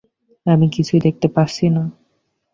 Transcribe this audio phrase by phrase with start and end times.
[0.45, 1.83] আমি কিছুই দেখতে পাচ্ছি না।